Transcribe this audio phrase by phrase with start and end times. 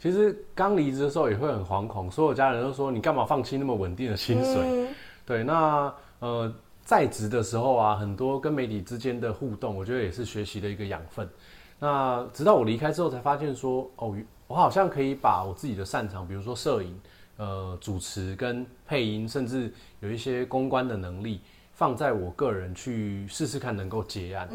[0.00, 4.62] 其实刚离职的时候也会很惶恐，所有家人都说你干嘛放弃那么稳定的薪水？
[4.64, 4.88] 嗯、
[5.26, 6.50] 对，那呃
[6.82, 11.28] 在职的时候啊，很多跟媒体之间的互动，我觉得也是学习的一个养分。
[11.78, 14.16] 那直到我离开之后，才发现说，哦，
[14.46, 16.98] 我好像可以把我自己的擅长，比如说摄影、
[17.36, 19.70] 呃主持跟配音，甚至
[20.00, 21.42] 有一些公关的能力，
[21.74, 24.48] 放在我个人去试试看，能够结案。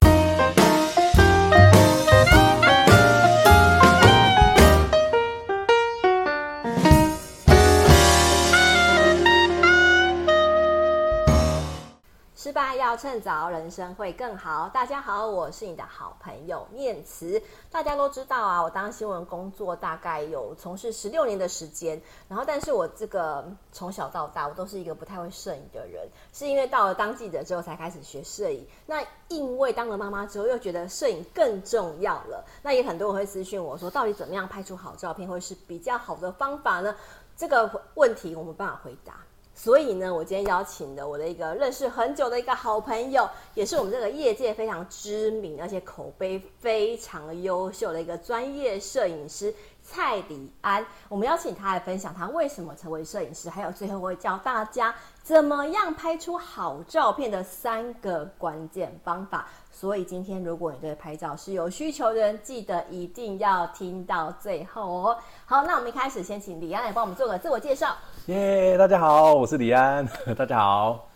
[12.96, 14.70] 趁早，人生会更好。
[14.70, 17.42] 大家好，我是你的好朋友念慈。
[17.70, 22.02] 大家都知道啊，我当新闻工作大概有从事十六年的时间。
[22.30, 28.66] 然后，但是我这个从小到大，我都是一个不太会摄影的人，是因为到了当记者之后才开始学摄影。
[28.86, 32.46] 那因为当了妈妈之后，又觉得摄影更重要了。
[32.62, 36.96] 那也很多人会私讯我说，到底怎么样拍出好照片，会是比较好的方法呢？
[37.36, 39.16] 这个问题我没办法回答。
[39.58, 50.86] 所以呢，我今天邀请的我的一个认识很久的一个好朋友，也是我们这个业界非常知名，而且口碑非常优秀的一个专业摄影师蔡李安。
[51.08, 59.48] 我们邀请他来分享他为什么成为摄影师，还有最后会教大家怎么样拍出好照片的三个关键方法。
[59.72, 65.18] 所以今天如果你对拍照是有需求的人，记得一定要听到最后哦。
[65.46, 67.96] 好，那我们一开始先请李安来帮我们做个自我介绍。
[68.28, 70.08] 耶，yeah, 大家好，我是李安。
[70.36, 71.08] 大家好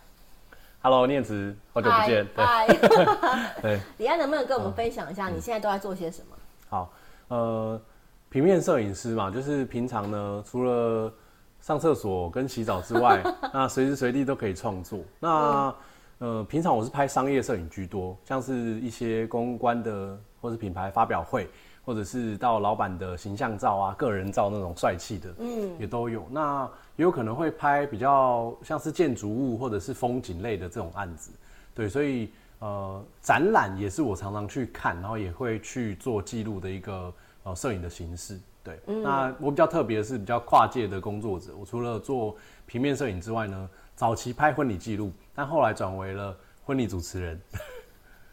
[0.80, 2.24] ，Hello，念慈，好久不见。
[2.36, 2.68] 嗨，
[3.60, 6.36] 对， 李安能不能跟我们分享一下你现在都在做些什么？
[6.36, 6.38] 嗯、
[6.68, 6.92] 好，
[7.26, 7.80] 呃，
[8.28, 11.12] 平面摄影师嘛，就是平常呢，除了
[11.60, 13.20] 上厕所跟洗澡之外，
[13.52, 15.00] 那随时随地都可以创作。
[15.18, 15.74] 那、
[16.20, 21.50] 嗯、呃，平常我是拍商业摄影居多，像是一些公关的或是品牌发表会。
[21.84, 26.26] 或者是到老板的形象照啊、个人照那种帅气的，嗯，也都有。
[26.30, 31.30] 那也有可能会拍比较像是建筑物或者是风景类的这种案子，
[31.74, 31.88] 对。
[31.88, 38.78] 所以呃，展览也是我常常去看，然后也会去做记录的一个呃摄影的形式，对。
[38.86, 42.36] 嗯，那我比较特别的是比较跨界的工作者，我除了做
[42.66, 47.40] 平面摄影之外呢，早期拍婚礼记录，但后来转为了婚礼主持人。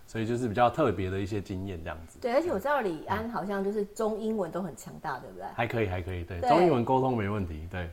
[0.08, 2.18] 所以就是比较特别的一些经验这样子。
[2.20, 5.46] 对，而且我知道李安好像就是中英文都很强大，对不对？
[5.54, 7.88] 还可以，还可以，对，对中英文沟通没问题，对。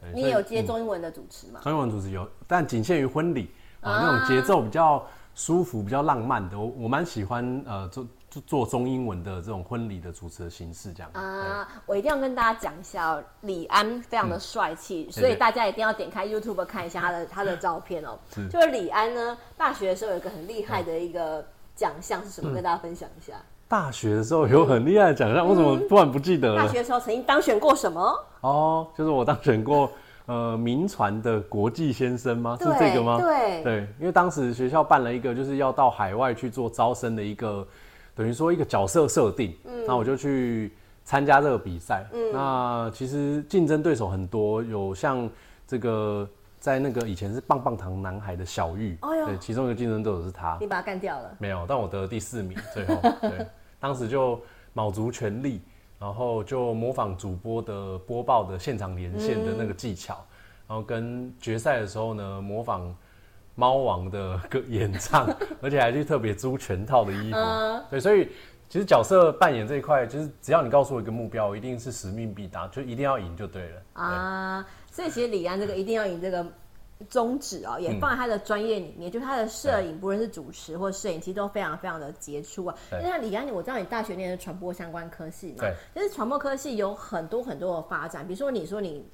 [0.00, 1.60] 对你也有接中英文的主持吗？
[1.62, 5.02] 嗯、中英文主持有，但仅限于婚礼那种节奏比较
[5.34, 11.10] 舒服、比较浪漫的，我我蛮喜欢呃做做做中英文的这种婚礼的主持的形式这样。
[11.14, 18.18] 啊，我一定要跟大家讲一下哦，李安非常的帅气，嗯、所以大家一定要点开 YouTube 看一下他的他的照片哦。
[18.34, 21.42] 是就是李安呢，大学的时候有一个很厉害的一个。
[21.74, 22.52] 奖项是什么？
[22.52, 23.34] 跟大家分享一下。
[23.66, 26.62] 大学的时候有很厉害的奖项，我怎么突然不记得了？
[26.64, 28.24] 大学的时候曾经当选过什么？
[28.42, 29.90] 哦，就是我当选过
[30.26, 32.56] 呃民传的国际先生吗？
[32.60, 33.18] 是这个吗？
[33.18, 37.66] 对对，因为当时学校办了一个就是要到海外去做招生的一个，
[38.14, 40.72] 等于说一个角色设定，嗯，那我就去
[41.04, 42.04] 参加这个比赛。
[42.12, 45.28] 嗯，那其实竞争对手很多，有像
[45.66, 46.28] 这个。
[46.64, 51.36] 在那个以前是棒棒糖男孩的小玉，对，其中一个竞争对手是他，你把他干掉了？
[51.38, 53.46] 没有，但我得了第四名，最后，对，
[53.78, 54.40] 当时就
[54.72, 55.60] 卯足全力，
[55.98, 60.36] 然后就模仿主播的播报的现场连线的那个技巧，嗯、
[60.68, 62.96] 然后跟决赛的时候呢，模仿
[63.54, 65.28] 猫王的 歌演唱，
[65.60, 68.30] 而且还去特别租全套的衣服，嗯、对，所以
[68.70, 73.82] 其实角色扮演这一块，就是只要你告诉我一个目标，一定是使命必达，就一定要赢就对了。
[73.92, 74.66] 啊。
[74.94, 76.46] 对所以其实李安这个一定要以这个
[77.08, 82.74] 宗旨哦，也放在他的专业里面，嗯、就是他的摄影，不论是主持或摄影，其实都非常非常的杰出啊。
[82.90, 89.04] 那像李安，我知道你大学念的传播相关科系嘛，对，其实传播科系有很多很多的发展，比如说你说你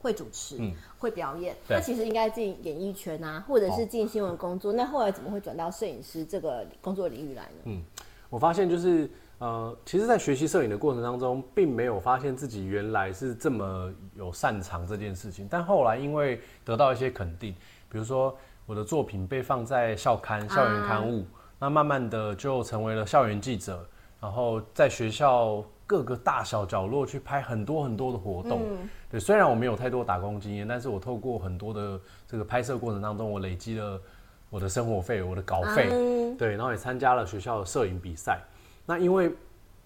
[0.00, 7.62] 会主持，嗯、会表演，那其实应该进演艺圈啊，或者是进新闻工作，哦、那后来怎么会转到摄影师这个工作领域来呢？
[7.66, 7.82] 嗯，
[8.28, 9.08] 我发现就是。
[9.38, 15.46] 呃，其实，在学习摄影的过程当中，并没有发现自己原来是这么有擅长这件事情。
[15.50, 17.52] 但后来，因为得到一些肯定，
[17.90, 18.34] 比如说
[18.64, 21.26] 我的作品被放在校刊、校园刊物，啊、
[21.58, 23.84] 那慢慢的就成为了校园记者，
[24.20, 28.62] 然后在学校各个大小角落去拍很多很多的活动。
[28.64, 34.00] 嗯、对，虽然我没有太多打工经验，但是我透过很多的这个拍摄过程当中，我累积了
[34.48, 38.40] 我的生活费、我的稿费，啊、对，然后也参加了学校的摄影比赛。
[38.86, 39.32] 那因为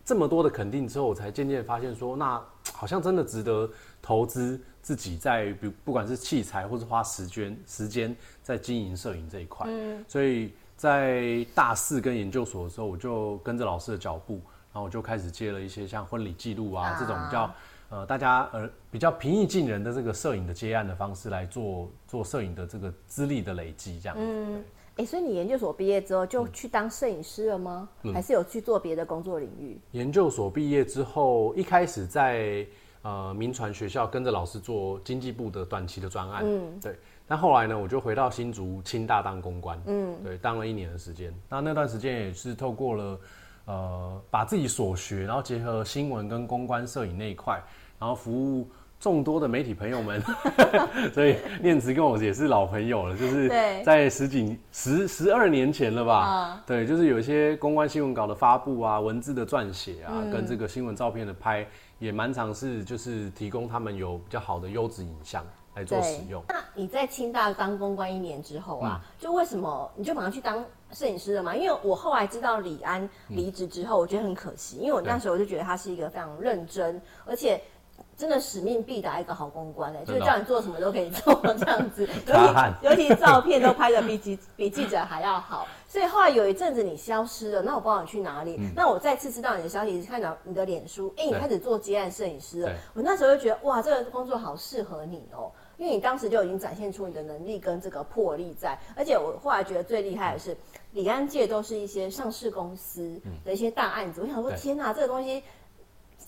[0.04, 2.42] 这么多的肯定之后，我才渐渐发现说，那
[2.72, 3.68] 好像真的值得
[4.00, 9.66] 投资自己在，比不管是器材或是花时间时间在经营摄影这一块。
[9.68, 14.34] 嗯，所以在大四跟研究所的时候，我就跟着老师的脚步，
[14.72, 17.54] 然后我就开始接了一些像婚礼记录啊这种比较
[17.90, 24.24] 呃大家呃比较平易近人的这个摄影的接案的方式来做做摄影的这个资历的累积，这样子。
[24.24, 24.64] 嗯
[24.98, 27.88] 哎、欸，所以你研究所毕业之后就去当摄影师了吗？
[28.02, 29.78] 嗯、还是有去做别的工作领域？
[29.92, 32.66] 研究所毕业之后，一开始在
[33.02, 36.98] 呃民传学校跟着老师做经济部的短期的专案，嗯，对。
[37.28, 41.32] 但后来呢，我就回到新竹清大当公关，嗯，对，当了一年的时间。
[41.48, 43.20] 那那段时间也是透过了
[43.66, 47.62] 呃把自己所学，然后结合新闻跟公关摄影那一块，
[48.00, 48.68] 然后服务。
[49.00, 50.20] 众多的媒体朋友们，
[51.14, 53.48] 所以念慈跟我也是老朋友了，就是
[53.84, 56.60] 在十几十十二年前了吧？
[56.66, 61.64] 对，就是有一些公关新闻稿的发布啊，文字的撰写啊，跟这个新闻照片的拍，
[62.00, 65.44] 也蛮尝试就是提供他们有比较好的优质影像
[65.76, 66.42] 来做使用。
[66.48, 71.54] 那你在清大当公关一年之后啊，就为什么你就马上去当摄影师了嘛？
[71.54, 77.60] 因为我后来知道李安离职之后，我觉得很可惜，因为我那时候就觉得他是一个非常认真，而且。
[78.18, 82.06] 真的使命必达一个好公关哎、欸，就是叫你做什么都可以做这样子，
[82.82, 85.68] 尤其尤其照片都拍的 比记比记者还要好。
[85.86, 88.56] 所以后来有一阵子你消失了，那我不知道你去哪里。
[88.58, 92.72] 嗯、那我再次知道你的消息，是看到你的脸书，哎、欸，你开始做接案摄影师了。
[92.92, 98.76] 我那时候就觉得哇，这个工作好适合你哦、喔，因为你当时就已经展现出你的能力跟这个魄力在。
[98.96, 100.56] 而且我后来觉得最厉害的是，
[100.90, 104.20] 李安界都是一些上市公司的一些大案子。
[104.20, 105.40] 我想说，天哪，这个东西。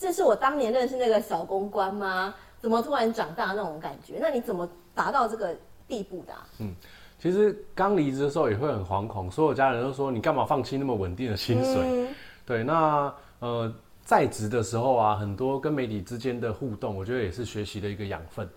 [0.01, 2.35] 这是我当年认识那个小公关吗？
[2.59, 4.17] 怎么突然长大那种感觉？
[4.19, 5.55] 那你怎么达到这个
[5.87, 6.47] 地步的啊？
[6.59, 6.75] 嗯，
[7.19, 11.83] 其实刚离职的时候也会很惶恐，所有家人都说，你干嘛放弃那么稳定的薪水？
[11.85, 12.09] 嗯、
[12.47, 13.71] 对，那呃
[14.03, 18.49] 在职的时候啊，很多跟媒体之间的互动，我觉得也是学习的一个养分。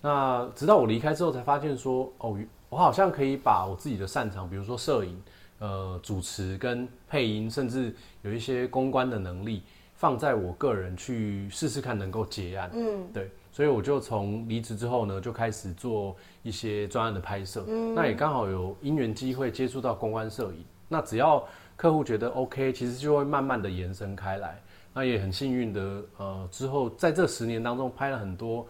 [0.00, 2.38] 那直到我离开之后，才发现说，哦，
[2.68, 5.20] 我好像可以把我自己的擅长，比如说摄影、
[5.58, 9.64] 呃主持跟配音，甚至有一些公关的能力。
[10.02, 21.46] 放在我个人去试试看能够结案，嗯，对，所以我就从离职之后呢，就开始做一些专案的拍摄，嗯，那也刚好有因缘机会接触到公关摄影，那只要
[21.76, 24.60] 客户觉得 OK，其实就会慢慢的延伸开来，
[24.92, 28.66] 那也很幸运的，呃，之后在这十年当中拍了很多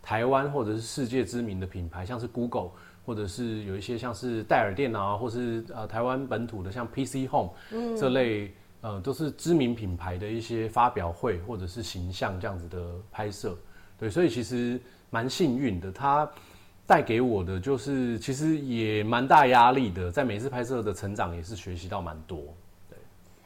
[0.00, 2.70] 台湾或者是世界知名的品牌，像是 Google，
[3.04, 8.54] 或者是有一些像是戴尔电脑啊，或是呃台湾本土的像 PC Home，嗯，这类。
[8.82, 13.56] 呃，都是知名品牌的一些发表会或者是形象这样子的拍摄，
[13.98, 14.80] 对，所以其实
[15.10, 15.90] 蛮幸运的。
[15.90, 16.30] 它
[16.86, 22.38] 带给我的就是其实也蛮大压力的，在每次拍摄的成长也是学习到蛮多。
[22.88, 22.96] 对，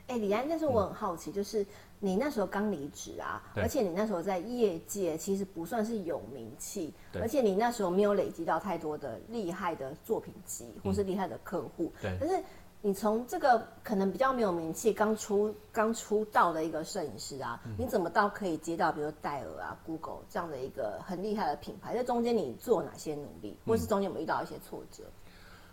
[0.09, 1.65] 哎、欸，李安，但是我很好奇，就是
[2.01, 12.43] 你那时候刚离职啊，而且你那时候在业界其实不算是有名气，而且你那时候没有累积到太多的厉害的作品集或是厉害的客户，对，但是。
[12.83, 21.95] 你从这个可能比较没有名气、刚出刚出道的一个摄影师啊，嗯、你怎么到可以接到比如戴尔啊、Google 这样的一个很厉害的品牌？
[21.95, 25.05] 在中间你做哪些努力，或是中间有没有遇到一些挫折？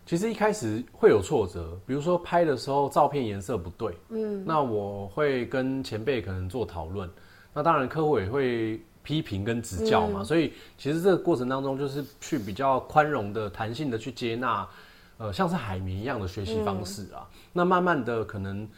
[0.05, 7.09] 其实一开始会有挫折，比如说拍的时候照片颜色不对，嗯，那我会跟前辈可能做讨论，
[7.53, 14.67] 那当然客户也会批评跟指教嘛，嗯、所以其实这个过程当中就是去比较宽容的、弹性的去接纳。
[15.17, 18.69] 呃，像是海绵一样的学习方式啊，嗯、那慢慢的可能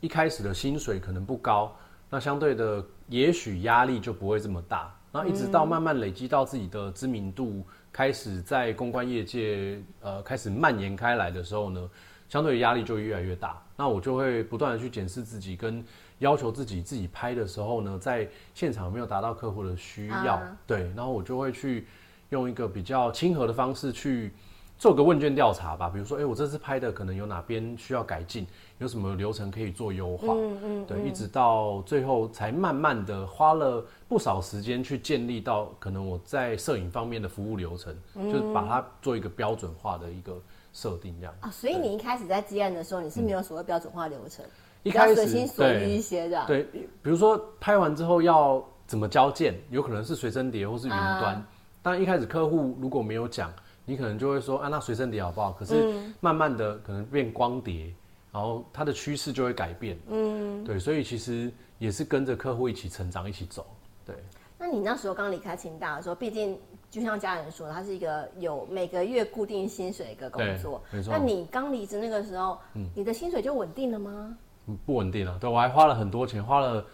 [0.00, 1.72] 一开始的薪水可能不高，
[2.10, 11.90] 那相对的也许压力就不会这么大，然后一直到慢慢累积到自己的知名度，开始在公关业界呃开始蔓延开来的时候呢，
[12.28, 13.62] 相对的压力就越来越大。
[13.76, 15.84] 那我就会不断的去检视自己，跟
[16.18, 21.86] 要求自己自己拍的时候呢，在现场有没有达到客户的需要，啊、对，然后我就会去
[22.30, 24.34] 用一个比较亲和的方式去。
[24.78, 28.46] 做个问卷调查吧，比如说，哎、欸，我这次拍的可能有哪边需要改进，
[28.78, 40.40] 有什么流程可以做优化，嗯嗯，对，一直到最后才慢慢的花了不少时间去建立到可能我在摄影方面的服务流程，嗯、就是把它做一个标准化的一个
[40.72, 41.34] 设定这样。
[41.40, 44.44] 啊，所以你一开始在接案的时候，你是没有所谓标准化流程，
[44.84, 46.46] 一开始随心所欲一些的。
[46.46, 46.62] 对，
[47.02, 51.44] 比如说拍完之后要怎么交件，有可能是随身碟或是云端，
[51.82, 53.52] 但、啊、一开始客户如果没有讲。
[53.88, 55.50] 你可能就会说啊，那随身碟好不好？
[55.52, 57.94] 可是慢慢的可能变光碟，嗯、
[58.32, 59.98] 然后它的趋势就会改变。
[60.08, 63.66] 嗯，对，所以其实也是跟着客户一起成长，一起走。
[64.04, 64.14] 对。
[64.58, 66.58] 那你那时候刚离开清大的时候，毕竟
[66.90, 70.82] 就像家人说，他是一个有每个月固定薪水的一个工作。
[70.90, 71.10] 没错。
[71.10, 74.36] 那你刚离职那个时候，嗯、你的薪水就稳定了吗？
[74.84, 76.84] 不稳定了，对，我还花了很多钱，花了，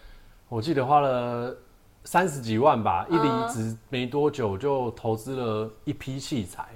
[0.49, 1.57] 我记得花了
[2.05, 3.07] 三十几万吧。
[3.11, 6.67] 一离职没多久就投资了一批器材。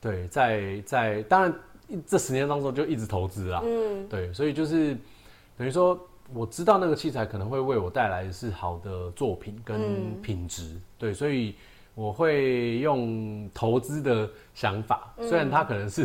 [0.00, 1.52] 对，在在当然
[2.06, 4.96] 这十年当中就一直投资啊，嗯，对，所以就是
[5.56, 5.98] 等于说
[6.32, 11.56] 我知道那个器材可能会为我带来的是好的作品跟品质，嗯、对，所以
[11.96, 16.04] 我会用投资的想法，虽然它可能是、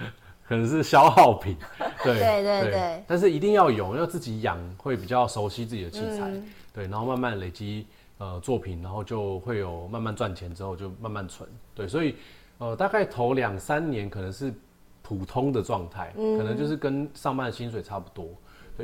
[0.00, 0.08] 嗯、
[0.48, 1.56] 可能是消耗品，
[2.02, 7.86] 对对对对，对，但是一定要有，要自己养会比较熟悉自己的器材，嗯、对，然后慢慢累积
[8.18, 12.14] 呃作品，然后就会有慢慢赚钱之后就慢慢存，对，所以
[12.58, 14.52] 呃大概头两三年可能是
[15.02, 18.26] 普通的状态，嗯、可能就是跟上班的薪水差不多。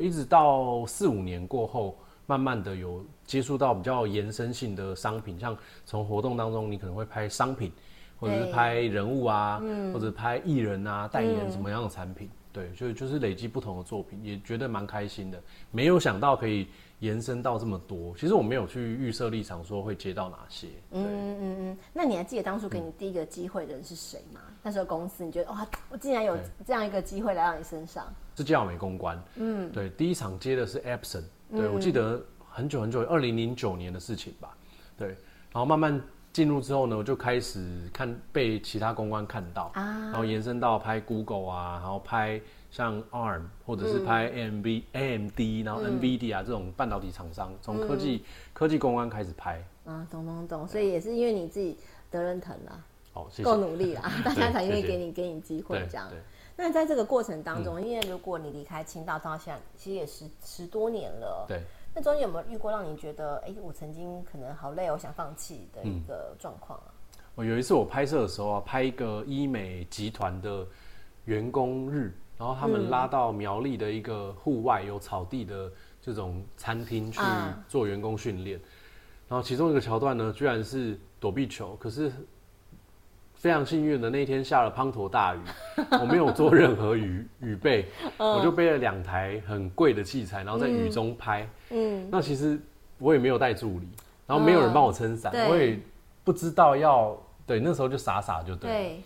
[0.00, 7.72] 一直到四五年过后，慢慢的有接触到比较延伸性的商品，像从活动当中，你可能会拍商品，
[8.20, 15.38] 或者是拍人物啊，嗯、或者拍艺人啊，代言什么样的产品，嗯、对，就就是累积不同的作品，也觉得蛮开心的。
[15.70, 16.66] 没有想到可以
[17.00, 20.68] 延伸到这么多，其实我没有去预设立场说会接到哪些。
[20.92, 24.40] 嗯嗯嗯，那你还记得当初给你第一个机会的人是谁吗？
[24.48, 26.34] 嗯、那时候公司你觉得哇，我竟然有
[26.64, 28.06] 这样一个机会来到你身上。
[28.36, 34.56] 是健美公关，嗯，对，第一场接的是 Epson，对、嗯、我记得很久很久，二零零九年的事情吧，
[34.96, 36.02] 对，然后慢慢
[36.36, 42.38] 进入之后呢，我就开始看被其他公关看到，啊，然后延伸到拍 Google 啊，然后拍
[42.70, 51.74] 像 ARM 或者是拍 AMB、嗯、AMD，然后 NVIDIA 这种半导体厂商，从科技、嗯、科技公关开始拍，啊，懂懂懂，所以也是因为你自己
[52.10, 56.06] 得人疼了，哦，谢谢，够努力了， 大家才愿意给你给你机会这样。
[56.54, 61.46] 那在这个过程当中，嗯、因为如果你离开青岛到现在，其实也十十多年了。
[61.48, 61.62] 对。
[61.98, 66.92] 那中间有没有遇过让你觉得，哎、欸，我曾经可能好累，我想放弃的一个状况啊？
[67.34, 70.66] 我、嗯、有一次我拍摄的时候啊，拍一个医美集团的
[71.24, 75.72] 员工日，然后他们拉到苗栗的一个户外有草地的
[76.02, 77.18] 这种餐厅去
[77.66, 78.62] 做员工训练，啊、
[79.28, 82.12] 然后其中一个桥段呢，居然是躲避球，可是。
[83.46, 85.38] 非常幸运的那一天下了滂沱大雨，
[86.02, 87.86] 我没有做任何雨雨备，
[88.18, 91.48] 我就背了两台很贵的器材，然后在雨中拍。
[91.70, 92.60] 嗯，那其实
[92.98, 93.88] 我也没有带助理，
[94.26, 95.78] 然后没有人帮我撑伞，我也
[96.24, 99.02] 不知道要对，那时候就傻傻就对，对，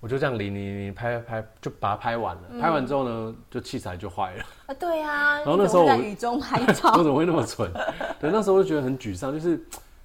[0.00, 2.42] 我就这样淋淋淋拍拍，就把它拍完了。
[2.58, 4.44] 拍完之后呢，就器材就坏了。
[4.64, 5.40] 啊，对啊。
[5.40, 7.70] 然后那时候我在雨中拍照， 我怎么会那么蠢？
[8.18, 9.62] 对，那时候就觉得很沮丧，就是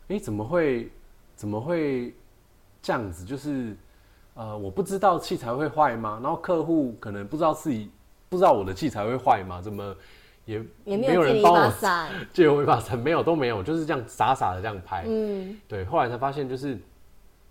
[0.09, 0.91] 哎，怎么会，
[1.37, 2.13] 怎么会？
[2.81, 3.75] 这样子就是，
[4.33, 6.19] 呃，我不知道器材会坏吗？
[6.23, 7.91] 然后客户可能不知道自己
[8.29, 9.61] 不知道我的器材会坏吗？
[9.61, 9.95] 怎么
[10.45, 11.73] 也也没有人帮我
[12.31, 15.03] 借我一把伞，没有都没有，就是这样傻傻的这样拍。
[15.07, 15.83] 嗯，对。
[15.83, 16.79] 后来才发现就是，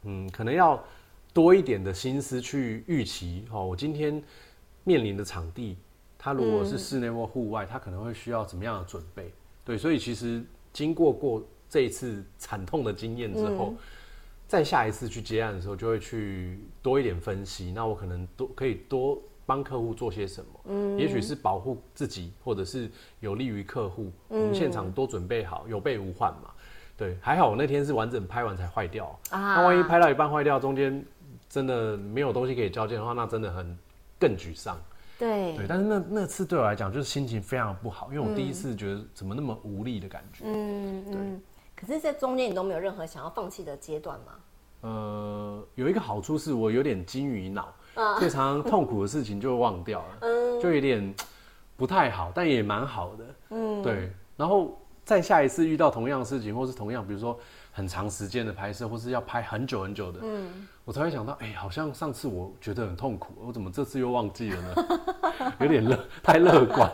[0.05, 0.83] 嗯，可能要
[1.35, 3.67] 多一点的心思去预期哦。
[3.67, 4.23] 我今天
[4.85, 5.77] 面临的场地，
[6.17, 9.31] 它如果是室内或户外，它可能会需要怎么样的准备？
[9.65, 10.43] 对，所以其实
[10.73, 13.75] 经过过这一次惨痛的经验之后。
[13.77, 13.79] 嗯
[14.49, 17.71] 再下一次去接案的时候，就会去多一点分析。
[17.71, 20.61] 那我可能多可以多帮客户做些什么？
[20.65, 22.91] 嗯，也许是保护自己，或者是
[23.21, 24.11] 有利于客户。
[24.31, 26.51] 嗯，我们现场多准备好，有备无患嘛。
[26.97, 29.07] 对，还好我那天是完整拍完才坏掉。
[29.31, 31.05] 啊，那万一拍到一半坏掉，中间
[31.49, 33.79] 真的没有东西可以交接的话，那真的很
[34.19, 34.81] 更沮丧。
[35.19, 40.45] 对对，但是那那次对我来讲就是心情非常不好，因为我第一次觉得怎么那么无力的感觉。
[40.47, 41.13] 嗯嗯。
[41.13, 41.41] 对
[41.79, 44.33] 可是，在中间你都没有任何想要放弃的阶段吗？
[44.81, 51.15] 呃，有一个好处是我有点金鱼脑，啊、所以常常痛苦的事情就忘掉了， 嗯，就有点
[51.77, 54.13] 不太好，但也蛮好的，嗯，对。
[54.37, 57.39] 然后再下一次遇到同样的事情，或是同样，比如说。
[57.71, 65.55] 很长时间的拍摄，或是要拍很久很久的，嗯，我才会想到，哎、欸，好像上次我觉得很痛苦，我怎么这次又忘记了呢？
[65.61, 66.91] 有点乐， 太乐观。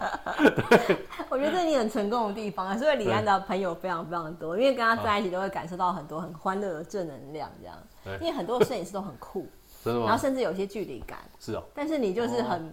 [1.30, 7.74] 我觉得这是你很成功的地方，所以李安的朋友非常非常多，因为跟他在一起都会感受到很多很欢乐的正能量，这样。
[8.04, 9.48] 对因为很多摄影师都很酷，
[9.82, 10.06] 真的吗？
[10.06, 11.64] 然后甚至有些距离感，是哦。
[11.74, 12.60] 但是你就是很。
[12.60, 12.72] 哦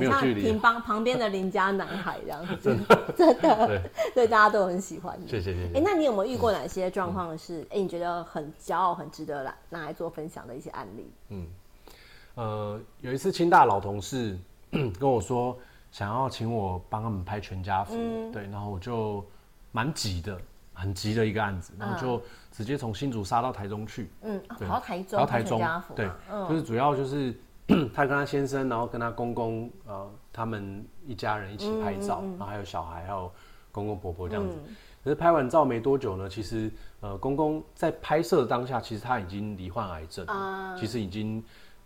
[0.00, 5.18] 没有距离，像旁旁边的邻家男孩这样子，真的， 真的，对，对，大家都很喜欢。
[5.26, 5.66] 谢谢谢谢。
[5.68, 11.12] 哎、欸，那你有没有遇过哪些状况是，哎、你觉得很骄傲、很值得来拿来做分享的一些案例？
[11.28, 11.46] 嗯，
[12.34, 14.38] 呃，有一次清大老同事
[14.98, 15.56] 跟我说，
[15.92, 19.24] 想要请我帮他们拍全家福，嗯、对，然后我就
[19.72, 20.40] 蛮急的，
[20.72, 27.34] 很急的一个案子，然后就直接从新竹杀到台中去，嗯，跑到台中，跑到台中，对，嗯、就是主要就是。
[27.94, 33.30] 他跟她先生，然后跟她公公，呃，他们一家人一起拍照，嗯嗯嗯、然后还有小孩，还有
[33.72, 34.56] 公公婆婆这样子。
[34.66, 41.42] 嗯、可是拍完照没多久呢，其实呃，公公在拍摄的当下，其实他已经罹患癌症，啊、其实已经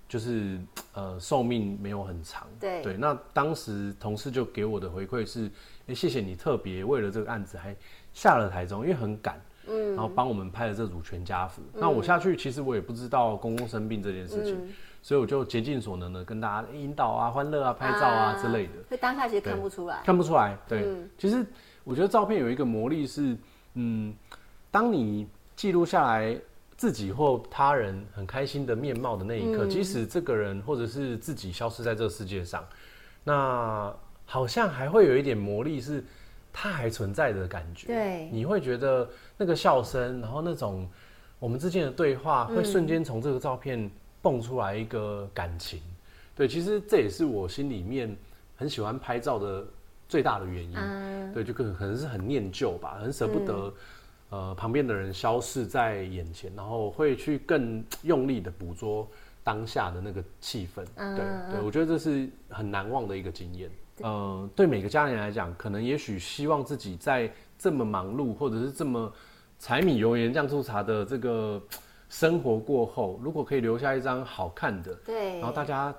[0.08, 0.60] 就是
[0.92, 2.46] 呃寿命没有很长。
[2.58, 5.50] 对对，那当时同事就给我的回馈是，哎、
[5.88, 7.74] 欸，谢谢你特别为了这个案子还
[8.12, 9.40] 下了台中，因为很赶。
[9.66, 11.62] 嗯，然后帮我们拍了这组全家福。
[11.72, 14.68] 嗯、那我下去，其实我也不知道公公生病这件事情，嗯、
[15.04, 18.72] 所以我就竭尽所能的跟大家引导啊、欢乐啊、拍照啊之类的。
[18.88, 20.56] 所以当下其实看不出来，看不出来。
[20.66, 21.44] 对，嗯、其实
[21.84, 23.36] 我觉得照片有一个魔力是，
[23.74, 24.14] 嗯，
[24.70, 26.34] 当你记录下来
[26.74, 32.66] 自己或他人很开心的面貌的那一刻，嗯、即使这个人或者是自己消失在这个世界上，
[33.22, 33.94] 那
[34.24, 36.02] 好像还会有一点魔力是。
[36.56, 40.88] 它还存在的感觉，对，你会觉得那个笑声，然后那种
[41.40, 43.90] 我们之间的对话，会瞬间从这个照片
[44.24, 45.78] 蹦出来一个感情。
[45.78, 45.94] 嗯、
[46.34, 48.16] 对，其实这也是我心里面
[48.56, 49.62] 很喜欢拍照的
[50.08, 50.74] 最大的原因。
[50.74, 53.74] 嗯、对，就可可能是很念旧吧，很舍不得，
[54.30, 59.06] 嗯、呃，旁边的人消逝在眼前，然后会去更用力的捕捉
[59.42, 60.82] 当下的那个气氛。
[60.94, 63.70] 嗯、对，对，我觉得这是很难忘的一个经验。
[63.96, 69.12] 对呃，对每个家人来讲，可能也许希望自己在这么忙碌，或者是这么
[69.60, 71.62] 柴米油盐酱醋茶的这个
[72.14, 75.92] 生活过后，如果可以留下一张好看的，对，然后大家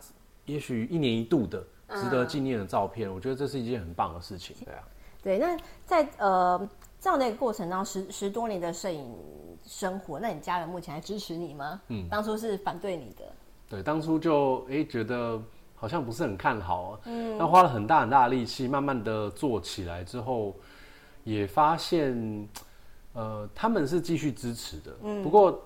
[0.45, 4.55] 也许一年一度的值得纪念的照片，嗯、我觉得这是一件很棒的事情。
[4.63, 4.83] 对啊，
[5.21, 6.69] 对，那在呃
[7.01, 9.13] 这样的一个过程当中，十十多年的摄影
[9.65, 11.81] 生活，那你家人目前还支持你吗？
[11.89, 13.25] 嗯，当初是反对你的。
[13.69, 15.41] 对，当初就哎、欸、觉得。
[15.77, 20.55] 好像不是很看好啊，嗯，那花了很大很大的力气，慢慢的做起来之后，
[21.25, 22.47] 也发现，
[23.11, 25.61] 呃，他们是继续支持的，嗯，不过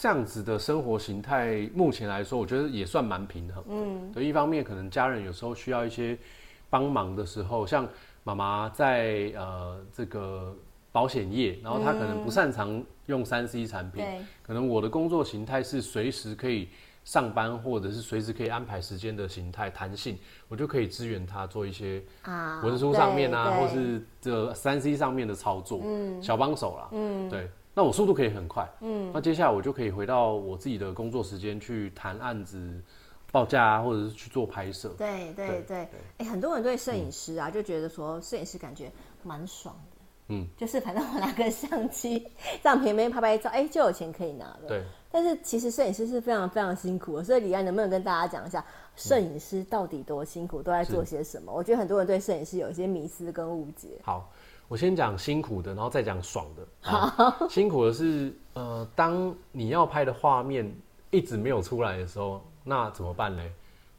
[0.00, 6.16] 这样子的生活形态，目前来说，我觉得也算蛮平衡的，嗯，对，一方面可能家人有时候需要一些
[6.70, 7.86] 帮忙的时候，像
[8.24, 10.56] 妈妈在呃这个
[10.90, 16.70] 保险业，然后她可能不擅长用三 C 产品，对，可能我的工作形态是随时可以。
[17.02, 27.48] 上班或者是随时可以安排时间的形态弹性，我就可以支援他做一些啊文书上面啊，或是这三 C 上面的操作，嗯，小帮手啦，嗯，对，
[27.80, 32.78] 那我速度可以很快，嗯，那接下来我就可以回到我自己的工作时间去谈案子、
[33.32, 34.90] 报价啊，或者是去做拍摄。
[34.98, 39.96] 对对对，哎，很多人对摄影师啊就觉得说摄影师感觉蛮爽的，
[40.28, 42.22] 嗯，就是反正我拿个相机
[42.62, 44.84] 这样平平拍拍照，哎，就有钱可以拿了，对。
[45.10, 48.62] 但是其实摄影师是非常非常辛苦的，所以李安能不能跟大家讲一下，
[48.94, 51.50] 摄影师到底多辛苦，都在做些什么？
[51.50, 53.88] 我觉得很多人对摄影师有一些迷思跟误解。
[54.04, 54.30] 好，
[54.70, 56.64] 我先讲辛苦的，然后再讲爽的。
[56.80, 60.72] 好，辛苦的是，呃，当你要拍的画面
[61.10, 63.42] 一直没有出来的时候，那怎么办呢？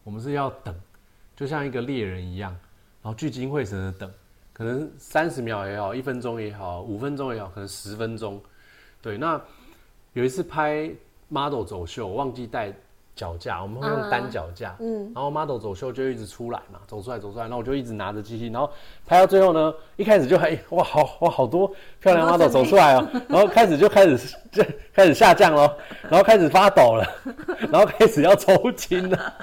[0.06, 0.74] 我们是要等，
[1.36, 2.52] 就像一个猎人一样，
[3.04, 4.10] 然后聚精会神的等，
[4.54, 8.42] 可能三十秒也好，一分钟也好，五分钟也好，可能十分钟。
[9.02, 9.40] 对，那。
[10.14, 10.92] 有一次拍
[11.30, 12.70] model 走秀，我忘记带
[13.16, 18.70] 脚架，我们会用单脚架，嗯，然后 model 走秀就一直出来嘛，走出来走出来，然后我就一直拿着机器，然后
[19.06, 25.78] 拍到最后呢，一开始就还哇好哇好多漂亮 model 走出来哦，然后开始就开始 就开始下降咯，
[26.10, 27.06] 然后开始发抖了，
[27.72, 29.34] 然后开始要抽筋了，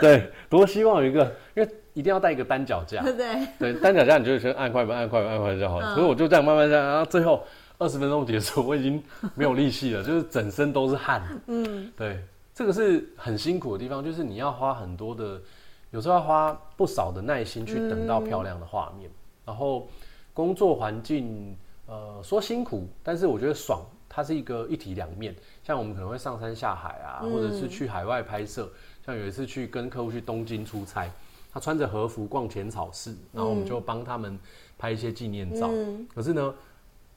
[0.00, 1.24] 对，多希望有一个，
[1.54, 3.46] 因为一定要带一个单脚架， 对。
[3.58, 7.42] 对，单脚架你就先按快门按快门按快门就好了，所以我就这样慢慢这样，然后最后。
[7.76, 9.02] 二十分钟结束，我已经
[9.34, 11.20] 没有力气了，就是整身都是汗。
[11.48, 12.20] 嗯，对，
[12.54, 15.42] 这个是很辛苦的地方，就是你要花很多的，
[15.90, 19.10] 有时候要花不少的耐心去等到漂亮的画面。
[19.10, 19.14] 嗯、
[19.46, 19.88] 然后
[20.32, 25.34] 工作环境，呃，说辛苦，但是我觉得爽，它是一个一体两面。
[25.64, 28.70] 像我们可能会上山下海啊，或者是去海外拍摄。
[29.04, 31.10] 像有一次去跟客户去东京出差，
[31.52, 34.38] 他穿着和服逛浅草寺，然后我们就帮他们
[34.78, 35.68] 拍一些纪念照。
[35.72, 36.54] 嗯、可是呢，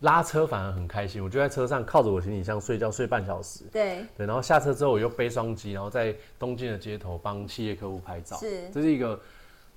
[0.01, 3.63] 拉车反而很开心，我就在车上靠着我行李箱睡觉，睡半小时。
[3.71, 8.37] 对对，然后下车之后我又背双机，然后在东京的街头帮企业客户拍照。
[8.37, 9.19] 是，这是一个，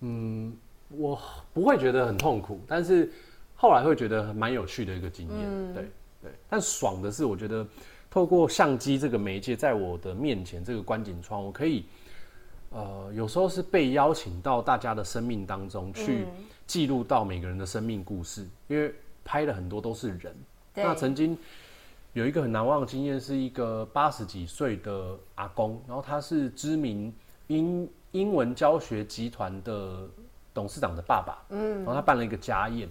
[0.00, 0.54] 嗯，
[0.90, 1.18] 我
[1.54, 3.11] 不会觉得很痛苦，但是
[3.56, 5.38] 后来会觉得蛮有趣的一个经验。
[5.42, 7.66] 嗯、对对，但爽的是，我觉得
[8.11, 11.87] 透过相机这个媒介，在我的面前这个观景窗，我可以，
[12.68, 16.26] 呃，有时候是被邀请到大家的生命当中去
[16.66, 18.94] 记录到每个人的生命故事，因为。
[19.24, 20.35] 拍的很多都是人，
[20.74, 21.37] 那曾经
[22.12, 27.12] 有一个很难忘的经验，是一个八十几岁的阿公，然后他是知名
[27.46, 30.09] 英英文教学集团的
[30.52, 32.88] 董事长的爸爸，嗯，然后他办了一个家宴，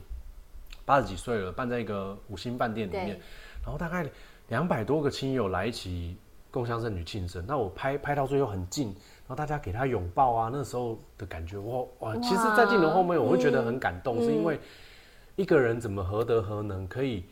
[0.86, 3.20] 八十几岁了，办在一个五星饭店里面，
[3.64, 4.08] 然后大概
[4.48, 6.16] 两百多个亲友来一起
[6.50, 14.58] 共襄盛举庆生，那我拍拍到最后很近，然后大家给他拥抱啊，那时候的感觉，我哇，其实，在镜头后面我会觉得很感动，嗯、是因为。
[15.40, 17.24] 一个人怎么何德何能，可以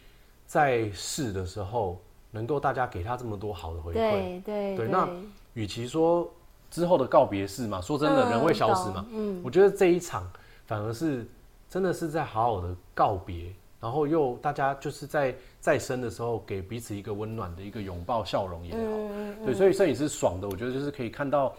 [0.46, 3.96] 在世的时候能够大家给他这么多好的回馈？
[3.96, 4.88] 对对对。
[4.88, 5.10] 那
[5.56, 6.26] 与其说
[6.72, 9.06] 之后的告别式嘛，说真的，人会消失嘛。
[9.12, 9.42] 嗯。
[9.44, 10.26] 我觉得这一场
[10.66, 11.28] 反而是
[11.70, 21.54] 真的是在好好的告别然后又大家就是在再生的时候给彼此一个温暖的一个拥抱、笑容也好，嗯嗯、对，所以摄影师爽的，我觉得就是可以看到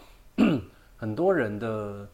[0.97, 2.09] 很多人的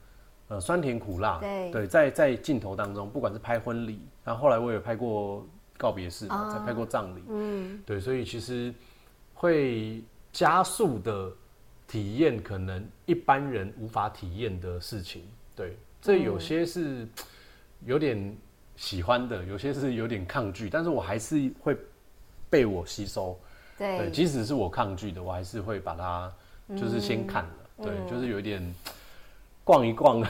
[0.48, 5.46] 呃酸甜苦辣，对，对在在镜头当中，不管是拍婚礼，然后后来我也拍过
[5.78, 8.74] 告别式，再、啊、拍过葬礼，嗯，对，所以其实
[9.34, 11.32] 会加速的
[11.88, 15.24] 体验可能一般人无法体验的事情，
[15.56, 17.08] 对，这有些是
[17.86, 18.36] 有点。
[18.78, 21.78] 喜欢的有些是有点抗拒，但是我还是会
[22.50, 23.40] 被我吸收。
[23.78, 26.30] 对，对，即使是我抗拒的，我还是会把它
[26.76, 27.54] 就是先看了。
[27.78, 28.62] 嗯、对，就是有一点
[29.66, 30.24] 逛一逛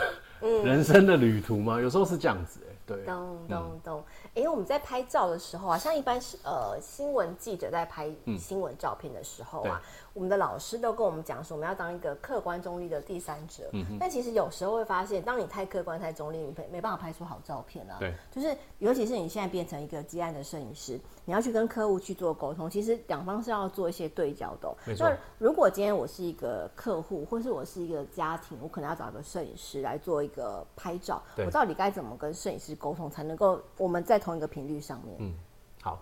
[0.63, 2.61] 人生的旅途嘛，有时候是这样子。
[2.87, 4.03] 对，咚咚咚。
[4.35, 9.81] 哎、欸，我们在拍照的时候啊，像一般是呃新闻记者在拍新闻照片的时候啊。
[9.83, 13.69] 嗯我们的老师都跟我们讲说，我们要当一个客观中立的第三者。
[13.73, 13.97] 嗯哼。
[13.99, 17.97] 但其实有时候会发现，当你太客观、太中立，你没没办法拍出好照片啊。
[17.99, 18.13] 对。
[18.31, 24.75] 就是，尤其是你现在变成一个接案的摄影师，你要去跟客户去做沟通，其实两方是要做一些对焦的。
[24.99, 31.21] 那如果今天我是一个客户，或是我是一个家庭，我可能要找一个摄影师来做一个拍照。
[31.35, 31.45] 对。
[31.45, 35.17] 我到底该怎么跟摄影师沟通，才能够我们在同一个频率上面？
[35.19, 35.33] 嗯，
[35.81, 36.01] 好。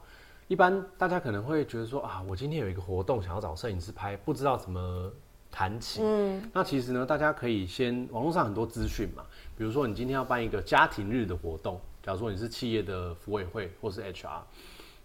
[0.49, 5.09] 一般大家可能会觉得说啊，我今天有一个活动，想要找摄影师拍，不知道怎么
[5.49, 6.01] 谈起。
[6.03, 9.23] 嗯，那其实呢，大家可以先网络上很多资讯嘛，
[9.57, 14.41] 比如说你今天要办一个家庭日的活动，假如说你是企业的服委会或是 HR，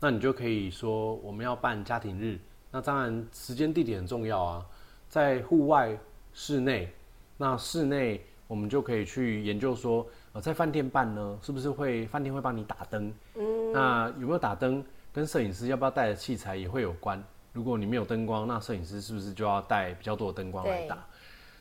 [0.00, 2.38] 那你就可以说我们要办家庭日。
[2.70, 4.66] 那当然时间地点很重要啊，
[5.08, 5.98] 在户外、
[6.32, 6.88] 室内。
[7.36, 13.12] 那室内我们就可以去研究说，呃，在饭店办呢，是不是会饭店会帮你打灯？
[13.36, 14.84] 嗯，那有没有打灯？
[15.12, 17.22] 跟摄影师要不要带的器材也会有关。
[17.52, 20.98] 如果你没有灯光，那摄影师是不是就要带比较多的灯光来打？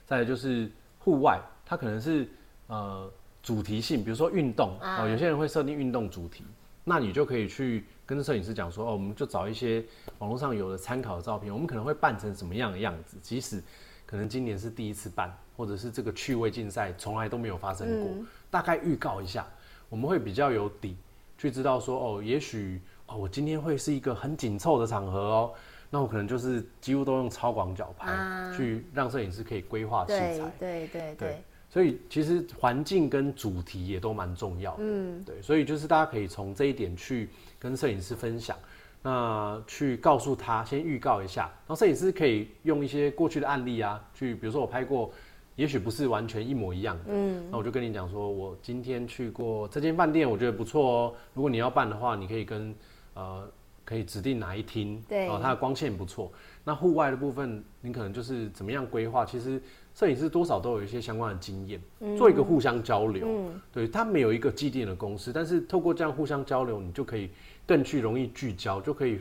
[0.06, 0.70] 再来就是
[1.00, 2.28] 户外，它可能是
[2.68, 3.10] 呃
[3.42, 6.44] 主题性，比如说运动啊、呃，有些人会设定运动主题，
[6.84, 9.86] 那你就可以去跟摄影师讲说哦，我们就找一些
[10.18, 13.18] 网络上有的参考的照片，我们可能会办成什么样的样子？
[13.22, 13.62] 即使
[14.06, 19.46] 可能今年是第一次办，或者是这个趣味竞赛从来都没有发生过，嗯、大概预告一下，
[19.90, 20.98] 我们会比较有底
[21.38, 22.82] 去知道说哦，也许。
[23.10, 25.54] 哦，我今天会是一个很紧凑的场合哦，
[25.90, 30.52] 那我可能就是几乎都用超广角拍，啊、去让摄影师可以规划器材。
[30.60, 31.44] 对对对对。
[31.70, 34.78] 所以其实环境跟主题也都蛮重要的。
[34.82, 35.24] 嗯。
[35.24, 38.58] 对，所以就是大家可以从这一点去跟摄影师分享，
[39.02, 45.12] 那去告诉他，先预告一下，然后摄影师可以用一些过去的案例啊，去比如说我拍过。
[45.58, 51.14] 也许不是完全一模一样的，嗯，那我就跟你讲说，我今天去过这间饭店，我觉得不错哦。
[51.34, 52.76] 如果你要办的话，你可以跟，
[53.16, 53.50] 呃，
[53.84, 56.32] 可以指定哪一厅，对，哦，它的光线不错。
[56.64, 59.26] 那户外的部分，你可能就是怎么样规划？
[59.26, 59.60] 其实
[59.98, 63.26] 摄影师多少都有一些相关的经验，嗯，做一个互相交流。
[63.28, 67.32] 嗯，对，他没有一个既定的公司，但是透过这样互相交流，你就可以
[67.66, 69.20] 更去容易聚焦，就可以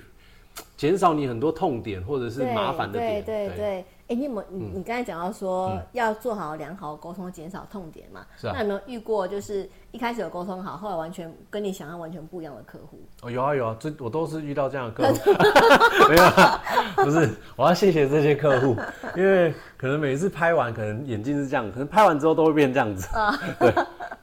[0.76, 3.24] 减少你很多痛点或者是麻烦的点。
[3.24, 3.84] 对对对。
[4.08, 8.24] 对哎、欸，你有没有你你刚才讲到说要做好良好沟通，减少痛点嘛？
[8.36, 8.52] 是啊。
[8.54, 13.00] 那有没有遇过就是一开始有沟通好，后来完全跟你想象完全不一样的客户？
[13.22, 15.32] 哦，有啊有啊，这我都是遇到这样的客户。
[16.08, 16.62] 没有啊，
[16.96, 18.76] 不是，我要谢谢这些客户，
[19.16, 23.08] 因为可能每次拍完，可能眼睛是这样，可能拍完之后都会变这样子。
[23.16, 23.36] 啊。
[23.58, 23.74] 对，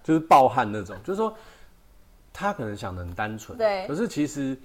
[0.01, 1.33] 就是暴汗那种，就是说
[2.31, 4.57] 他可能想的很单纯，对，可是其实。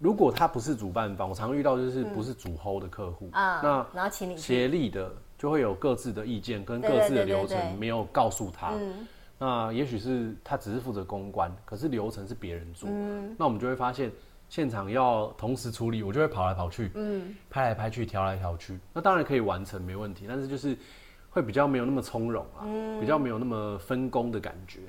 [0.00, 8.72] 如果他不是主办方，我常遇到就是不是主 hold 的客户，嗯、那然后请你协力的就会有各自的意见跟各自的流程没有告诉他，
[9.38, 14.10] 那也许是他只是负责公关，可是流程是别人做，嗯、那我们就会发现
[14.48, 20.74] 现场要同时处理，我就会跑来跑去，嗯，拍来拍去，调来调去，那当然可以完成没问题，但是就是
[21.28, 24.80] 会比较没有那么从容啊，嗯、比较没有那么分工的感觉，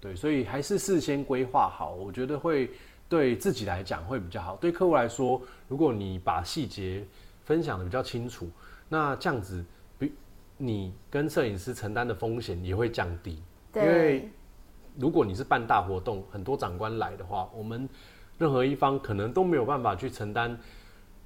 [0.00, 2.68] 对，所以还是事先规划好，我觉得会。
[3.08, 7.04] 对自己来讲会比较好，对客户来说，如果你把细节
[7.44, 8.48] 分享的比较清楚，
[8.88, 9.64] 那这样子，
[9.98, 10.12] 比
[10.56, 13.42] 你跟摄影师承担的风险也会降低。
[13.72, 14.30] 对因为
[14.98, 17.88] 如果你是办大活动，很多长官来的话，我们
[18.38, 20.58] 任何一方可能都没有办法去承担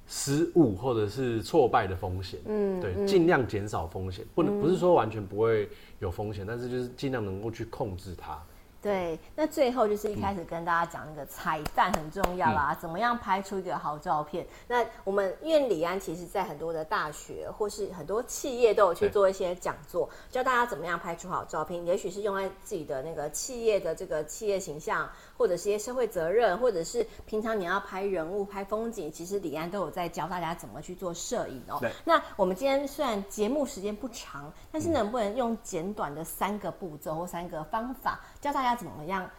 [0.05, 2.39] 失误或者是挫败的风险。
[2.45, 8.39] 嗯，对，尽量减少风险，不能不是说完全不会有风险，但是就是尽量能够去控制它。
[8.81, 14.43] 对，那最后就是一开始跟大家讲那个彩蛋很重要啦，嗯、怎么样拍出一个好照片？
[14.67, 21.85] 那我们因为李安其实在很多的大学或是很多企业都有去做一些讲座，教大家怎么样拍出好照片。
[21.85, 31.79] 也许是用在自己的那个企业的这个企业形象，或者是一些社会责任，或者是平常你要拍人物、拍风景，其实李安都有在教大家怎么去做摄影哦。
[32.03, 38.75] 那我们今天虽然节目时间不长，但是能不能用简短的三个步骤或三个方法教大家？
[38.75, 39.29] 怎么样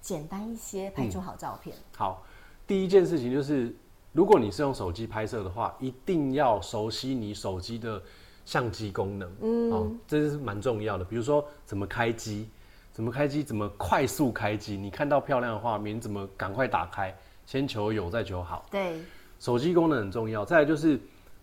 [0.00, 1.74] 简单一些拍出好照片？
[1.76, 2.22] 嗯、好，
[2.66, 3.74] 第一件事情就是，
[4.12, 8.02] 如果你是用手机拍摄的话，一定要熟悉你手机的
[8.44, 9.32] 相机功能。
[9.40, 11.04] 嗯，哦，这是蛮重要的。
[11.04, 12.50] 比如说怎么开机，
[12.92, 14.76] 怎么开机，怎么快速开机。
[14.76, 17.16] 你看到漂亮的画面，你怎么赶快打开？
[17.46, 18.66] 先求有，再求好。
[18.70, 19.00] 对，
[19.38, 20.44] 手机功能很重要。
[20.44, 21.00] 再来就是，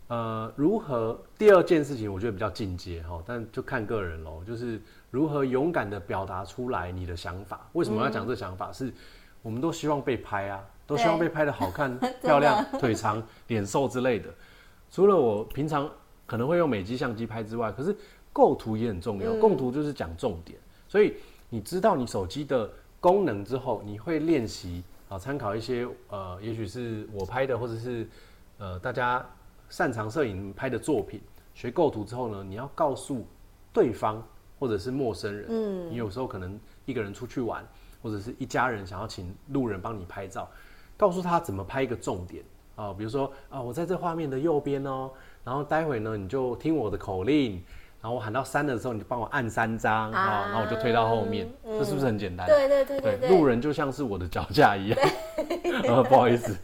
[0.08, 1.20] 呃，如何？
[1.38, 4.44] 第二件事情我觉得比较进阶哈，但就看个人喽。
[4.46, 7.68] 就是如何勇敢的表达出来你的想法。
[7.74, 8.70] 为什么要讲这想法？
[8.70, 8.94] 嗯、是，
[9.42, 14.30] 我们都希望被拍啊，都希望被拍的好看、 漂亮、腿长、脸瘦之类的。
[14.92, 15.90] 除了我平常
[16.26, 17.96] 可能会用美机相机拍之外，可是
[18.32, 19.34] 构图也很重要。
[19.36, 21.16] 构图就是讲重点，所以
[21.50, 24.84] 你知道你手机的功能之后，你会练习。
[25.08, 28.10] 啊，参考一些呃，也许是我拍的，或者是
[28.58, 29.24] 呃大家
[29.70, 31.22] 擅长摄影拍的作品，
[31.54, 33.26] 学构图之后呢，你要告诉
[33.74, 34.22] 对方
[34.60, 37.66] 或者是陌生人，嗯，你有时候可能一个人出去玩，
[38.02, 40.50] 或者是一家人想要请路人帮你拍照，
[40.96, 42.44] 告诉他怎么拍一个重点
[42.76, 45.12] 啊，比如说啊，我在这画面的右边哦，
[45.44, 47.64] 然后待会呢你就听我的口令。
[48.02, 52.46] 然后我喊到三的时候，你就帮我按三张啊，然后我就推到后面，嗯、这是不是很简单？
[52.46, 55.00] 对对对对，路人就像是我的脚架一样，
[55.90, 56.56] 呃，不好意思，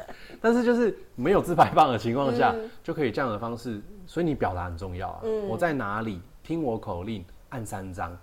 [0.42, 5.22] 但是就是没有自拍棒的情况下，嗯、就可以这样的方式，所以你表达很重要啊。
[5.24, 6.20] 嗯、我在哪里？
[6.44, 8.18] 听我口令，按三张，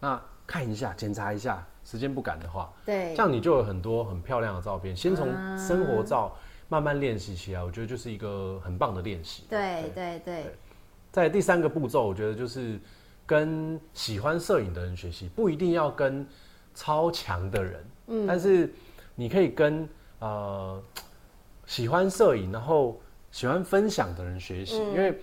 [0.00, 4.94] 那看一下，检查一下，时间不赶的话，对，这样你就有很多很漂亮的照片。
[4.94, 6.36] 先从生活照
[6.68, 9.44] 慢慢练习起来，我觉得就是一个很棒的练习。
[9.48, 10.42] 对对对。
[10.42, 10.54] 对
[11.12, 12.80] 在第三个步骤，我觉得就是
[13.24, 16.26] 跟喜欢摄影的人学习，不一定要跟
[16.74, 18.72] 超强的人，嗯，但是
[19.14, 20.82] 你可以跟呃
[21.72, 25.18] 喜欢摄影，然后喜欢分享的人学习，因为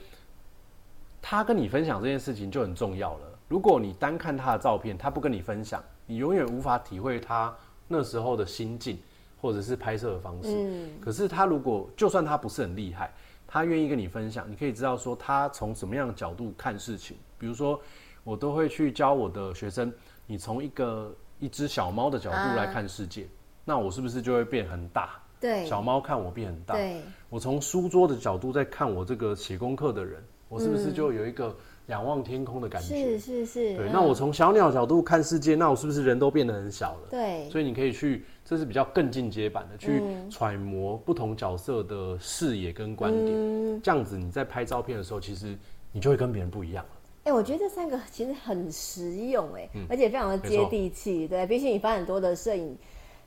[1.21, 3.39] 他跟你分享这件事情就很重要了。
[3.47, 7.55] 如果你单看他的照片，他不跟你分享，你永远无法体会他
[7.88, 8.99] 那时候的心境，
[9.39, 10.49] 或者是拍摄的方式。
[10.49, 13.13] 嗯，可是他如果就算他不是很厉害。
[13.45, 17.15] 他愿意跟你分享，你可以知道说他从什么样的角度看事情。
[17.38, 17.79] 比如说，
[18.23, 19.93] 我都会去教我的学生，
[20.25, 23.29] 你从一个一只小猫的角度来看世界，啊、
[23.65, 25.21] 那我是不是就会变很大？
[25.39, 26.75] 对，小猫看我变很大。
[26.75, 31.56] 对，我从书桌的角度在看我这个写功课的人，我是不是就有一个
[31.88, 33.17] 仰望天空的感觉？
[33.17, 33.75] 是是是。
[33.78, 37.08] 对，那我从小鸟角度看世界，那我是不是人都变得很小了？
[37.10, 38.25] 对，所以你可以去。
[38.45, 45.56] 这是比较更进阶版的，去揣摩不同角色的视野跟观点，嗯、这样子你在拍照片的时候，其实
[45.91, 46.89] 你就会跟别人不一样了。
[47.25, 51.28] 哎、欸，我觉得这三个其实很实用，哎，而且非常的接地气。
[51.28, 52.75] 对，毕竟你翻很多的摄影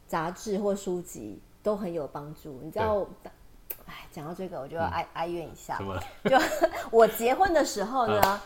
[0.09, 2.61] 杂志或书籍都很有帮助。
[2.62, 3.07] 你知道，
[3.87, 5.79] 哎，讲到这个，我就要哀、嗯、哀怨一下。
[6.25, 6.38] 就
[6.90, 8.42] 我结婚的时候呢，啊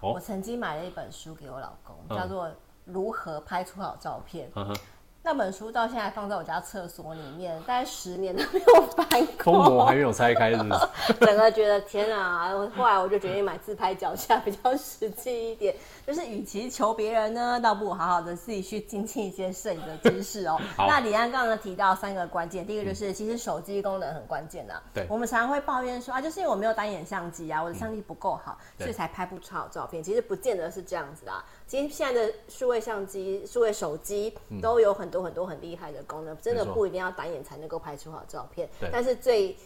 [0.00, 2.48] 哦、我曾经买了一本书给我老公，嗯、叫做
[2.84, 4.48] 《如何拍出好照片》。
[4.54, 4.76] 嗯
[5.26, 9.06] 那本书到现在放在我家厕所里面，大概十年都没有翻
[9.42, 11.14] 过，封膜还没有拆开，是不是？
[11.24, 12.50] 整个觉得天啊！
[12.76, 15.74] 后来我就决定买自拍脚架，比较实际一点。
[16.06, 20.60] 就是与其求别人呢，倒不如好好的自己去精进一些摄影的知识哦。
[20.76, 24.82] 那李安刚刚提到三个关键，第一个就是其实手机功能很关键的。
[24.92, 30.02] 对，我们常常会抱怨说啊，就是因为我没有单眼相机啊，我的相机不够好，嗯、所以才拍不出好照片。
[30.02, 31.32] 其实不见得是这样子的。
[31.66, 38.68] 其实现在的数位相机、数位手机都有很多很多很厉害的功能，嗯、真的不一定要单眼才能够拍出好照片。
[38.78, 39.56] 对但是最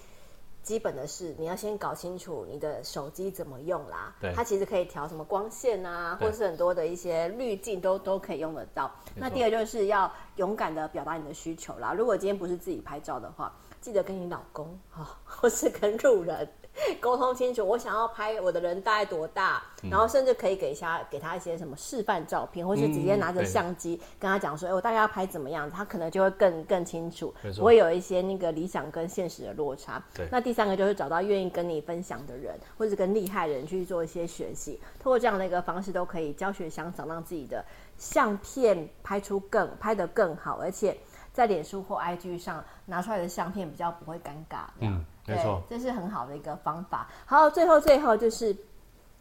[0.63, 4.15] 基本的是，你要先搞清楚你的手机怎么用啦。
[4.21, 8.91] 对，它其实可以调什么光线啊，对或是很多的一些滤镜都都可以用得到。
[9.15, 11.93] 那第二就是要勇敢的表达你的需求啦。
[11.93, 16.49] 如果今天不是自己拍照的话，记得跟你老公哈，或是跟路人。
[17.01, 27.65] 沟通清楚，我想要拍我的人大概多大，嗯、然后甚至可以给一下给他一些什么示范照片，或是直接拿着相机跟他讲说，哎、嗯，我大概要拍怎么样，他可能就会更更清楚，不错。
[27.65, 30.03] 会有一些那个理想跟现实的落差。
[30.15, 30.29] 对。
[30.31, 37.65] 那第三个就是找到愿意跟你分享的人，或者跟厉害的人去做一些学习，通过这样的一个方式，都可以教学相长，让自己的
[37.97, 40.97] 相片拍出更拍得更好，而且
[41.33, 44.67] 在脸书或 IG 上拿出来的相片比较不会尴尬。
[44.81, 45.05] 嗯。
[45.25, 47.07] 对，没错，这是很好的一个方法。
[47.27, 48.57] 好，最后最后就是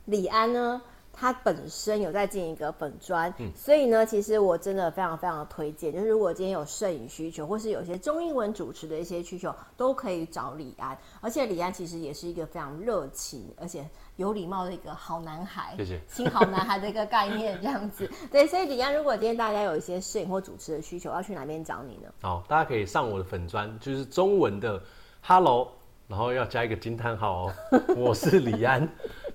[0.06, 10.98] 李安呢，他本身有在进一个粉专，嗯、所以呢，其实我真的非常非常的推荐，就是如果今天有摄影需求，或是有些中英文主持的一些需求，都可以找李安。
[11.20, 13.86] 而且李安其实也是一个非常热情而且
[14.18, 18.10] 有礼貌的一个好男孩，谢谢，新好男孩的一个概念这样子。
[18.32, 22.10] 对，所以李安，如果今天大家有一些摄影或主持的需求，要去哪边找你呢？
[22.22, 24.82] 好，大家可以上我的粉专，就是中文的
[25.22, 25.72] Hello。
[26.08, 27.54] 然后要加一个惊叹号哦，
[27.98, 28.88] 我是李安，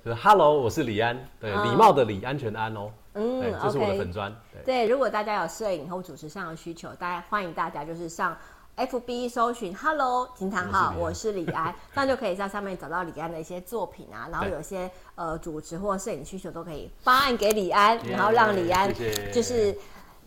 [0.02, 2.90] 就是 Hello，我是李安，对，礼、嗯、貌的礼，安全的安哦。
[3.12, 4.32] 嗯，这是我的粉专。
[4.32, 8.34] Okay, 对，如果大家有摄影或主持上的需求，大家欢迎大家就是上
[8.76, 18.92] FB 搜寻 Hello 惊叹号，我是李安， 这样就可以在上面找到李安的一些作品啊，然后有些呃主持或摄影需求都可以发案给李安，然后让李安
[19.32, 19.76] 就是。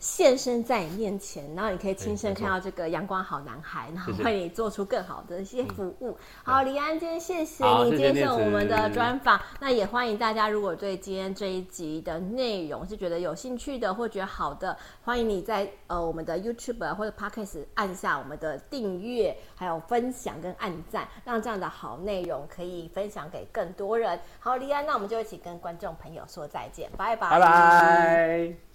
[0.05, 6.15] 现身在你面前，然后你可以亲身看到这个阳光好男孩，然后为你做出更好的一些服务。
[6.43, 9.41] 好，李安，今天谢谢你接受我们的专访。
[9.59, 24.19] 那也欢迎大家，如果对今天这一集的内容是觉得有兴趣的，或觉得好的，欢迎你在呃我们的 YouTube 或者 Podcast 按下我们的订阅，还有分享跟按赞，让这样的好内容可以分享给更多人。
[24.39, 28.74] 好，李安，那我们就一起跟观众朋友说再见，拜拜，拜拜。